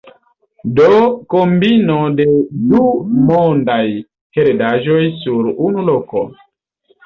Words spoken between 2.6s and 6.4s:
du mondaj heredaĵoj sur unu loko.